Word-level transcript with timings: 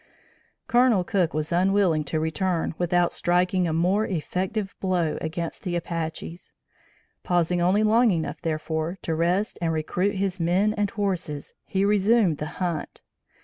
Colonel 0.65 1.03
Cook 1.03 1.31
was 1.35 1.51
unwilling 1.51 2.03
to 2.05 2.19
return 2.19 2.73
without 2.79 3.13
striking 3.13 3.67
a 3.67 3.71
more 3.71 4.07
effective 4.07 4.73
blow 4.79 5.19
against 5.21 5.61
the 5.61 5.75
Apaches. 5.75 6.55
Pausing 7.21 7.61
only 7.61 7.83
long 7.83 8.09
enough, 8.09 8.41
therefore, 8.41 8.97
to 9.03 9.13
rest 9.13 9.59
and 9.61 9.71
recruit 9.71 10.15
his 10.15 10.39
men 10.39 10.73
and 10.73 10.89
horses, 10.89 11.53
he 11.67 11.85
resumed 11.85 12.39
the 12.39 12.47
hunt. 12.57 13.03